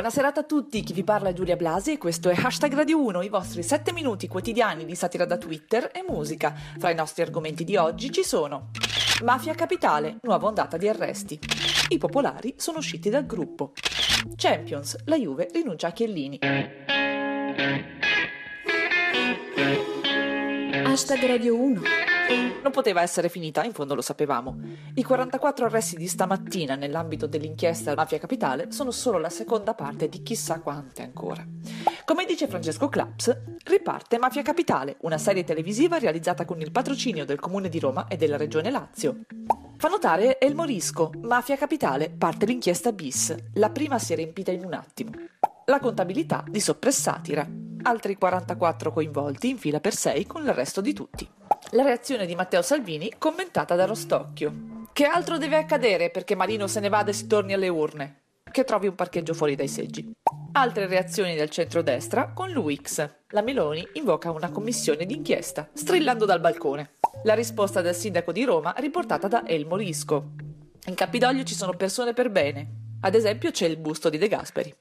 Buona 0.00 0.14
serata 0.14 0.40
a 0.40 0.44
tutti, 0.44 0.82
chi 0.82 0.94
vi 0.94 1.04
parla 1.04 1.28
è 1.28 1.34
Giulia 1.34 1.56
Blasi 1.56 1.92
e 1.92 1.98
questo 1.98 2.30
è 2.30 2.34
Hashtag 2.34 2.72
Radio 2.72 3.04
1, 3.04 3.20
i 3.20 3.28
vostri 3.28 3.62
7 3.62 3.92
minuti 3.92 4.28
quotidiani 4.28 4.86
di 4.86 4.94
satira 4.94 5.26
da 5.26 5.36
Twitter 5.36 5.90
e 5.92 6.02
musica. 6.08 6.54
Fra 6.78 6.88
i 6.88 6.94
nostri 6.94 7.20
argomenti 7.20 7.64
di 7.64 7.76
oggi 7.76 8.10
ci 8.10 8.24
sono 8.24 8.70
Mafia 9.24 9.54
Capitale, 9.54 10.16
nuova 10.22 10.46
ondata 10.46 10.78
di 10.78 10.88
arresti. 10.88 11.38
I 11.90 11.98
popolari 11.98 12.54
sono 12.56 12.78
usciti 12.78 13.10
dal 13.10 13.26
gruppo. 13.26 13.72
Champions, 14.36 14.96
la 15.04 15.18
Juve 15.18 15.50
rinuncia 15.52 15.88
a 15.88 15.92
Chiellini. 15.92 16.38
Hashtag 20.82 21.26
Radio 21.26 21.60
1 21.60 22.09
non 22.62 22.70
poteva 22.72 23.02
essere 23.02 23.28
finita, 23.28 23.64
in 23.64 23.72
fondo 23.72 23.94
lo 23.94 24.00
sapevamo. 24.00 24.56
I 24.94 25.02
44 25.02 25.66
arresti 25.66 25.96
di 25.96 26.06
stamattina 26.06 26.76
nell'ambito 26.76 27.26
dell'inchiesta 27.26 27.94
Mafia 27.94 28.18
Capitale 28.18 28.70
sono 28.70 28.92
solo 28.92 29.18
la 29.18 29.28
seconda 29.28 29.74
parte 29.74 30.08
di 30.08 30.22
chissà 30.22 30.60
quante 30.60 31.02
ancora. 31.02 31.44
Come 32.04 32.24
dice 32.24 32.46
Francesco 32.46 32.88
Claps, 32.88 33.36
riparte 33.64 34.18
Mafia 34.18 34.42
Capitale, 34.42 34.96
una 35.00 35.18
serie 35.18 35.44
televisiva 35.44 35.98
realizzata 35.98 36.44
con 36.44 36.60
il 36.60 36.70
patrocinio 36.70 37.24
del 37.24 37.40
Comune 37.40 37.68
di 37.68 37.78
Roma 37.78 38.06
e 38.06 38.16
della 38.16 38.36
Regione 38.36 38.70
Lazio. 38.70 39.22
Fa 39.76 39.88
notare 39.88 40.38
El 40.38 40.54
Morisco, 40.54 41.10
Mafia 41.22 41.56
Capitale, 41.56 42.10
parte 42.10 42.46
l'inchiesta 42.46 42.92
bis. 42.92 43.34
La 43.54 43.70
prima 43.70 43.98
si 43.98 44.12
è 44.12 44.16
riempita 44.16 44.52
in 44.52 44.64
un 44.64 44.74
attimo. 44.74 45.10
La 45.64 45.80
contabilità 45.80 46.44
di 46.46 46.60
soppressatira. 46.60 47.48
Altri 47.82 48.16
44 48.16 48.92
coinvolti 48.92 49.48
in 49.48 49.56
fila 49.56 49.80
per 49.80 49.94
6 49.94 50.26
con 50.26 50.44
l'arresto 50.44 50.80
di 50.80 50.92
tutti. 50.92 51.39
La 51.72 51.84
reazione 51.84 52.26
di 52.26 52.34
Matteo 52.34 52.62
Salvini 52.62 53.14
commentata 53.16 53.76
da 53.76 53.84
Rostocchio. 53.84 54.88
Che 54.92 55.04
altro 55.04 55.38
deve 55.38 55.56
accadere 55.56 56.10
perché 56.10 56.34
Marino 56.34 56.66
se 56.66 56.80
ne 56.80 56.88
vada 56.88 57.10
e 57.10 57.12
si 57.12 57.28
torni 57.28 57.52
alle 57.52 57.68
urne? 57.68 58.22
Che 58.50 58.64
trovi 58.64 58.88
un 58.88 58.96
parcheggio 58.96 59.34
fuori 59.34 59.54
dai 59.54 59.68
seggi. 59.68 60.10
Altre 60.50 60.88
reazioni 60.88 61.36
del 61.36 61.48
centrodestra 61.48 62.32
con 62.34 62.50
l'UX. 62.50 63.08
La 63.28 63.42
Meloni 63.42 63.86
invoca 63.92 64.32
una 64.32 64.50
commissione 64.50 65.06
d'inchiesta, 65.06 65.68
strillando 65.72 66.24
dal 66.24 66.40
balcone. 66.40 66.94
La 67.22 67.34
risposta 67.34 67.80
del 67.80 67.94
sindaco 67.94 68.32
di 68.32 68.42
Roma 68.42 68.74
riportata 68.78 69.28
da 69.28 69.46
El 69.46 69.66
Morisco. 69.66 70.32
In 70.86 70.94
Campidoglio 70.96 71.44
ci 71.44 71.54
sono 71.54 71.74
persone 71.74 72.14
per 72.14 72.30
bene. 72.30 72.96
Ad 73.02 73.14
esempio 73.14 73.52
c'è 73.52 73.66
il 73.66 73.76
busto 73.76 74.10
di 74.10 74.18
De 74.18 74.26
Gasperi. 74.26 74.74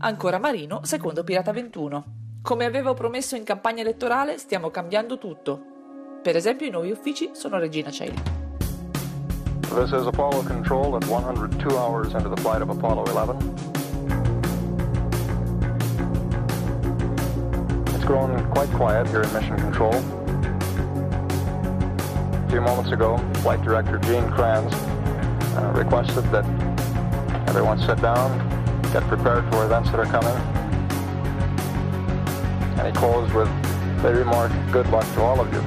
Ancora 0.00 0.40
Marino, 0.40 0.80
secondo 0.82 1.22
Pirata 1.22 1.52
21. 1.52 2.04
Come 2.42 2.64
avevo 2.64 2.92
promesso 2.94 3.36
in 3.36 3.44
campagna 3.44 3.82
elettorale, 3.82 4.36
stiamo 4.38 4.70
cambiando 4.70 5.16
tutto. 5.16 5.76
Per 6.20 6.34
esempio 6.34 6.66
i 6.66 6.70
nuovi 6.70 6.90
uffici 6.90 7.30
sono 7.32 7.58
Regina. 7.58 7.90
This 7.90 9.92
is 9.92 10.06
Apollo 10.06 10.42
Control 10.42 10.96
at 10.96 11.06
102 11.06 11.76
hours 11.76 12.12
into 12.12 12.28
the 12.28 12.40
flight 12.40 12.60
of 12.60 12.70
Apollo 12.70 13.04
11. 13.04 13.36
It's 17.94 18.04
grown 18.04 18.44
quite 18.50 18.68
quiet 18.70 19.06
here 19.08 19.22
in 19.22 19.32
Mission 19.32 19.56
Control. 19.58 19.94
A 22.32 22.48
few 22.50 22.62
moments 22.62 22.90
ago, 22.90 23.16
Flight 23.42 23.62
Director 23.62 23.98
Gene 23.98 24.28
Kranz 24.28 24.74
uh, 25.54 25.70
requested 25.72 26.24
that 26.32 26.44
everyone 27.48 27.78
sit 27.78 28.02
down, 28.02 28.36
get 28.92 29.04
prepared 29.04 29.44
for 29.52 29.64
events 29.64 29.92
that 29.92 30.00
are 30.00 30.06
coming. 30.06 30.36
And 32.76 32.88
he 32.88 32.92
closed 32.92 33.32
with 33.32 33.48
the 34.02 34.12
remark, 34.12 34.50
good 34.72 34.88
luck 34.90 35.06
to 35.14 35.22
all 35.22 35.40
of 35.40 35.52
you. 35.52 35.62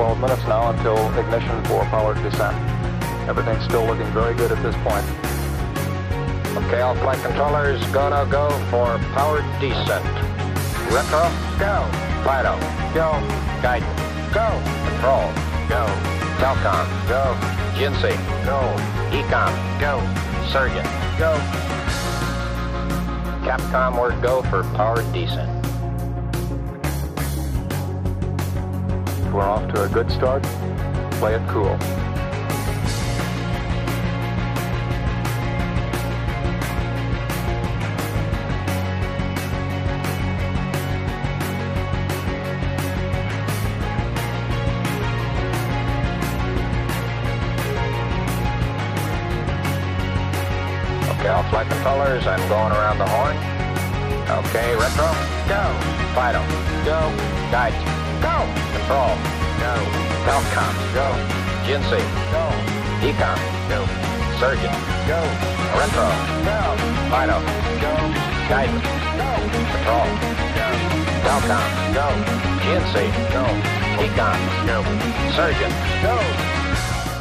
Minutes 0.00 0.42
now 0.44 0.70
until 0.70 0.96
ignition 1.18 1.62
for 1.64 1.84
powered 1.84 2.16
descent. 2.22 2.56
Everything's 3.28 3.64
still 3.64 3.84
looking 3.84 4.06
very 4.12 4.34
good 4.34 4.50
at 4.50 4.62
this 4.62 4.74
point. 4.76 5.04
Okay, 6.56 6.80
all 6.80 6.94
flight 6.96 7.18
controllers, 7.18 7.84
gonna 7.92 8.28
go 8.30 8.48
for 8.70 8.98
powered 9.12 9.44
descent. 9.60 10.04
Retro, 10.88 11.28
go. 11.60 11.84
Fido, 12.24 12.56
go. 12.96 13.12
Guidance, 13.60 14.00
go. 14.32 14.48
Control, 14.88 15.28
go. 15.68 15.84
Telcom, 16.40 16.88
go. 17.06 17.36
Jinsei, 17.76 18.16
go. 18.44 18.60
Ecom, 19.12 19.52
go. 19.80 20.00
Surgeon, 20.50 20.84
go. 21.18 21.36
Capcom, 23.44 24.00
we're 24.00 24.18
go 24.22 24.42
for 24.44 24.62
powered 24.74 25.12
descent. 25.12 25.59
We're 29.40 29.48
off 29.48 29.72
to 29.72 29.84
a 29.84 29.88
good 29.88 30.12
start. 30.12 30.42
Play 31.12 31.34
it 31.34 31.48
cool. 31.48 31.70
Okay, 51.08 51.28
I'll 51.30 51.48
flight 51.48 51.66
the 51.70 51.76
colors. 51.76 52.26
I'm 52.26 52.46
going 52.50 52.72
around 52.72 52.98
the 52.98 53.08
horn. 53.08 53.34
Okay, 54.44 54.76
retro, 54.76 55.08
go. 55.48 55.64
Fido, 56.12 56.44
go. 56.84 57.08
Guide. 57.50 58.09
Go. 58.20 58.36
Control. 58.72 59.14
Go. 59.62 59.74
Telcom. 60.26 60.74
Go. 60.94 61.06
Jinsei. 61.66 62.04
Go. 62.32 62.44
Ecom. 63.08 63.40
Go. 63.70 63.80
Surgeon. 64.38 64.76
Go. 65.08 65.20
Retro. 65.78 66.08
Go. 66.46 66.58
Fido. 67.10 67.38
Go. 67.82 67.94
Guidance. 68.50 68.88
Go. 69.18 69.30
Control. 69.72 70.08
Go. 70.58 70.68
Telcom. 71.24 71.68
Go. 71.96 72.06
Jinsei. 72.64 73.08
Go. 73.32 73.44
Ecom. 74.04 74.40
Go. 74.68 74.78
Surgeon. 75.36 75.72
Go. 76.02 76.50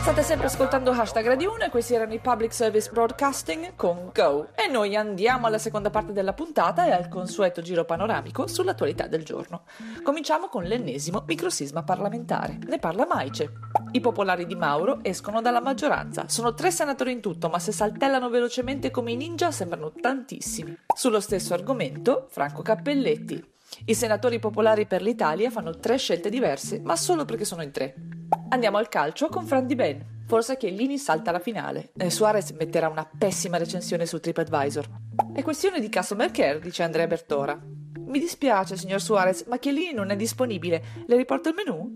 State 0.09 0.23
sempre 0.23 0.47
ascoltando 0.47 0.89
Hashtag 0.89 1.27
Radio 1.27 1.53
1 1.53 1.65
e 1.65 1.69
questi 1.69 1.93
erano 1.93 2.15
i 2.15 2.19
Public 2.19 2.51
Service 2.51 2.89
Broadcasting 2.89 3.75
con 3.75 4.09
Go. 4.11 4.47
E 4.55 4.67
noi 4.67 4.95
andiamo 4.95 5.45
alla 5.45 5.59
seconda 5.59 5.91
parte 5.91 6.13
della 6.13 6.33
puntata 6.33 6.87
e 6.87 6.89
al 6.89 7.07
consueto 7.09 7.61
giro 7.61 7.85
panoramico 7.85 8.47
sull'attualità 8.47 9.05
del 9.05 9.23
giorno. 9.23 9.65
Cominciamo 10.01 10.47
con 10.47 10.63
l'ennesimo 10.63 11.25
microsisma 11.27 11.83
parlamentare. 11.83 12.57
Ne 12.65 12.79
parla 12.79 13.05
Maice. 13.05 13.51
I 13.91 13.99
popolari 13.99 14.47
di 14.47 14.55
Mauro 14.55 14.97
escono 15.03 15.41
dalla 15.41 15.61
maggioranza. 15.61 16.27
Sono 16.27 16.55
tre 16.55 16.71
senatori 16.71 17.11
in 17.11 17.21
tutto, 17.21 17.47
ma 17.47 17.59
se 17.59 17.71
saltellano 17.71 18.29
velocemente 18.29 18.89
come 18.89 19.11
i 19.11 19.15
ninja 19.15 19.51
sembrano 19.51 19.91
tantissimi. 19.91 20.75
Sullo 20.91 21.19
stesso 21.19 21.53
argomento, 21.53 22.25
Franco 22.31 22.63
Cappelletti. 22.63 23.57
I 23.85 23.93
senatori 23.93 24.39
popolari 24.39 24.87
per 24.87 25.03
l'Italia 25.03 25.51
fanno 25.51 25.77
tre 25.77 25.97
scelte 25.97 26.31
diverse, 26.31 26.79
ma 26.83 26.95
solo 26.95 27.25
perché 27.25 27.45
sono 27.45 27.61
in 27.61 27.71
tre. 27.71 27.93
Andiamo 28.51 28.77
al 28.77 28.89
calcio 28.89 29.27
con 29.27 29.45
Fran 29.45 29.67
Di 29.67 29.75
Ben. 29.75 30.23
Forse 30.25 30.57
Chiellini 30.57 30.97
salta 30.97 31.29
la 31.31 31.39
finale. 31.39 31.91
E 31.95 32.09
Suarez 32.09 32.49
metterà 32.51 32.89
una 32.89 33.07
pessima 33.17 33.57
recensione 33.57 34.07
su 34.07 34.19
TripAdvisor. 34.19 34.89
È 35.35 35.43
questione 35.43 35.79
di 35.79 35.89
customer 35.91 36.31
dice 36.59 36.81
Andrea 36.81 37.05
Bertora. 37.05 37.59
Mi 38.07 38.19
dispiace, 38.19 38.75
signor 38.75 39.01
Suarez, 39.01 39.45
ma 39.45 39.57
Chiellini 39.57 39.93
non 39.93 40.09
è 40.09 40.15
disponibile. 40.15 40.83
Le 41.05 41.15
riporto 41.15 41.49
il 41.49 41.55
menù? 41.55 41.91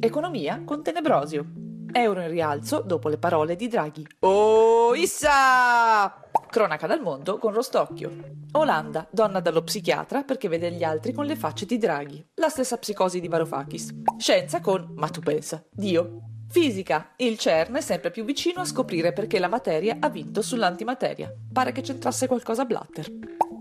Economia 0.00 0.62
con 0.64 0.82
Tenebrosio. 0.82 1.44
Euro 1.92 2.22
in 2.22 2.28
rialzo 2.28 2.80
dopo 2.80 3.10
le 3.10 3.18
parole 3.18 3.54
di 3.54 3.68
Draghi. 3.68 4.06
Oh, 4.20 4.94
Issa! 4.94 6.22
Cronaca 6.48 6.86
dal 6.86 7.02
mondo 7.02 7.36
con 7.36 7.52
Rostocchio. 7.52 8.10
Olanda, 8.58 9.06
donna 9.10 9.40
dallo 9.40 9.62
psichiatra 9.62 10.22
perché 10.22 10.48
vede 10.48 10.72
gli 10.72 10.82
altri 10.82 11.12
con 11.12 11.26
le 11.26 11.36
facce 11.36 11.66
di 11.66 11.78
Draghi. 11.78 12.26
La 12.34 12.48
stessa 12.48 12.78
psicosi 12.78 13.20
di 13.20 13.28
Varoufakis. 13.28 13.90
Scienza 14.18 14.60
con, 14.60 14.92
ma 14.94 15.08
tu 15.08 15.20
pensa, 15.20 15.62
Dio. 15.70 16.22
Fisica. 16.48 17.12
Il 17.16 17.38
CERN 17.38 17.76
è 17.76 17.80
sempre 17.80 18.10
più 18.10 18.24
vicino 18.24 18.60
a 18.60 18.64
scoprire 18.64 19.12
perché 19.12 19.38
la 19.38 19.48
materia 19.48 19.96
ha 20.00 20.08
vinto 20.08 20.42
sull'antimateria. 20.42 21.32
Pare 21.52 21.72
che 21.72 21.82
c'entrasse 21.82 22.26
qualcosa 22.26 22.64
Blatter. 22.64 23.06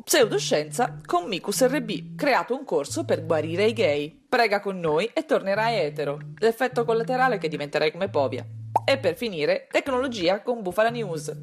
Pseudoscienza 0.04 1.00
con 1.04 1.28
Micus 1.28 1.66
RB, 1.66 2.16
creato 2.16 2.56
un 2.56 2.64
corso 2.64 3.06
per 3.06 3.26
guarire 3.26 3.66
i 3.66 3.74
gay. 3.74 4.26
Prega 4.30 4.60
con 4.60 4.80
noi 4.80 5.10
e 5.14 5.26
tornerai 5.26 5.78
etero. 5.78 6.20
L'effetto 6.38 6.86
collaterale 6.86 7.36
è 7.36 7.38
che 7.40 7.48
diventerai 7.48 7.92
come 7.92 8.10
Povia. 8.10 8.46
E 8.86 9.00
per 9.00 9.16
finire, 9.16 9.68
tecnologia 9.72 10.42
con 10.44 10.62
Bufala 10.62 10.90
News. 10.90 11.34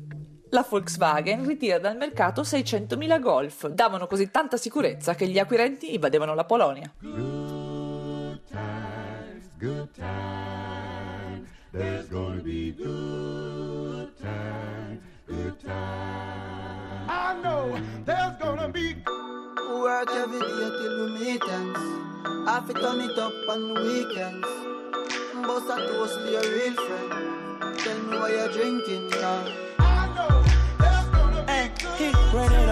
La 0.54 0.66
Volkswagen 0.68 1.46
ritira 1.46 1.78
dal 1.78 1.96
mercato 1.96 2.42
600.000 2.42 3.20
Golf. 3.20 3.68
Davano 3.68 4.06
così 4.06 4.30
tanta 4.30 4.58
sicurezza 4.58 5.14
che 5.14 5.26
gli 5.26 5.38
acquirenti 5.38 5.94
invadevano 5.94 6.34
la 6.34 6.44
Polonia. 6.44 6.92
good 9.58 9.88
time. 9.94 11.46
There's 11.72 12.06
gonna 12.08 12.42
be 12.42 12.74
good 12.76 14.10
time, 14.20 15.00
good 15.26 15.58
time. 15.58 17.06
I 17.08 17.34
know 17.40 17.80
there's 18.04 18.36
gonna 18.38 18.68
be 18.68 18.96
Work 19.70 20.10
every 20.10 20.38
day 20.38 20.70
till 20.78 21.04
we 21.04 21.18
meet 21.18 21.42
ends. 21.48 21.80
To 22.66 22.72
turn 22.74 23.00
it 23.00 23.18
up 23.18 23.32
on 23.48 23.72
weekends. 23.72 24.46
Bust 25.46 25.70
a 25.70 25.76
toast 25.88 26.18
to 26.18 26.30
your 26.30 26.42
real 26.42 26.74
friend. 26.74 27.78
Tell 27.78 27.98
me 28.02 28.18
what 28.18 28.30
you're 28.32 28.52
drinking 28.52 29.08
now. 29.10 29.71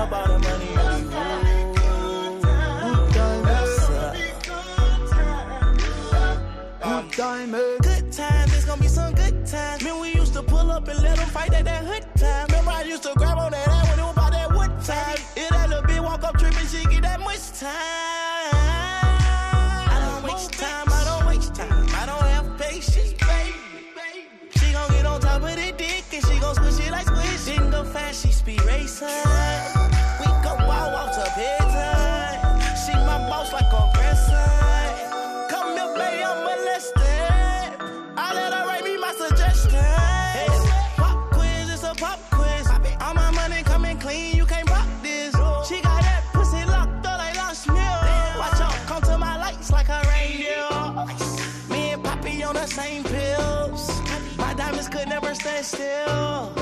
All 0.00 0.26
the 0.26 0.38
money. 0.38 0.66
Good 0.66 1.10
time. 7.12 7.50
good 7.50 8.12
times, 8.12 8.54
it's 8.54 8.64
gonna 8.64 8.80
be 8.80 8.88
some 8.88 9.12
good 9.14 9.46
times. 9.46 9.84
Man, 9.84 10.00
we 10.00 10.14
used 10.14 10.32
to 10.32 10.42
pull 10.42 10.70
up 10.70 10.88
and 10.88 11.02
let 11.02 11.18
them 11.18 11.28
fight 11.28 11.52
at 11.52 11.66
that 11.66 11.84
hood 11.84 12.06
time. 12.16 12.46
Remember, 12.46 12.70
I 12.70 12.82
used 12.82 13.02
to 13.02 13.12
grab 13.16 13.36
on 13.38 13.50
that 13.52 13.68
ass 13.68 13.90
when 13.90 13.98
it 13.98 14.02
was 14.02 14.12
about 14.12 14.32
that 14.32 14.50
wood 14.52 14.70
time. 14.84 15.18
If 15.36 15.50
that 15.50 15.68
little 15.68 15.84
bitch 15.84 16.02
walk 16.02 16.24
up 16.24 16.38
tripping, 16.38 16.66
she 16.66 16.82
get 16.86 17.02
that 17.02 17.20
much 17.20 17.52
time. 17.60 17.99
The 52.60 52.66
same 52.66 53.02
pills. 53.04 53.88
My 54.36 54.52
diamonds 54.52 54.88
could 54.88 55.08
never 55.08 55.34
stand 55.34 55.64
still. 55.64 56.52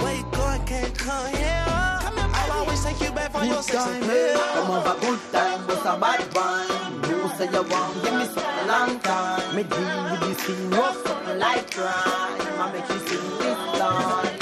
Where 0.00 0.16
you 0.16 0.24
going, 0.32 0.64
can't 0.64 0.96
come 0.96 1.26
here. 1.34 1.64
I'll 1.68 2.52
always 2.60 2.82
take 2.82 3.00
you 3.02 3.12
back 3.12 3.32
for 3.32 3.44
your 3.44 3.56
Good 3.56 3.64
sex 3.64 3.84
timing. 3.84 4.02
appeal. 4.02 4.40
Come 4.54 4.70
over, 4.70 4.96
good 5.00 5.20
time, 5.30 5.66
bust 5.66 5.84
a 5.84 5.96
bad 6.00 6.22
one. 6.32 6.68
You 7.08 7.28
say 7.36 7.48
you 7.52 7.62
want, 7.68 8.02
give 8.02 8.14
me 8.14 8.24
something 8.32 8.66
long 8.66 8.98
time. 9.00 9.56
Me 9.56 9.62
deal 9.64 10.02
with 10.10 10.20
this 10.24 10.40
thing, 10.46 10.70
no 10.70 10.84
something 11.04 11.38
like 11.38 11.70
crime. 11.70 12.40
I 12.62 12.72
make 12.72 12.88
you 12.88 13.00
sing 13.08 13.38
this 13.38 13.60
time. 13.78 14.38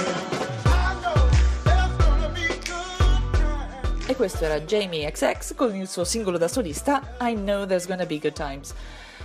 E 4.07 4.17
questo 4.17 4.45
era 4.45 4.61
Jamie 4.61 5.09
XX 5.11 5.55
con 5.55 5.75
il 5.75 5.89
suo 5.89 6.05
singolo 6.05 6.37
da 6.37 6.49
solista 6.49 7.01
I 7.21 7.35
Know 7.35 7.65
There's 7.65 7.87
Gonna 7.87 8.07
Be 8.07 8.19
Good 8.19 8.35
Times. 8.35 8.75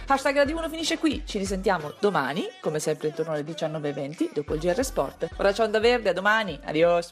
Hashtag 0.07 0.35
Radio 0.35 0.55
1 0.57 0.69
finisce 0.69 0.99
qui, 0.99 1.23
ci 1.25 1.39
risentiamo 1.39 1.93
domani, 1.99 2.47
come 2.61 2.77
sempre 2.77 3.07
intorno 3.07 3.31
alle 3.31 3.41
19.20, 3.41 4.33
dopo 4.33 4.53
il 4.53 4.59
GR 4.59 4.83
Sport. 4.83 5.29
Ora 5.37 5.51
c'è 5.51 5.63
Onda 5.63 5.79
Verde, 5.79 6.09
a 6.09 6.13
domani, 6.13 6.59
adios! 6.63 7.03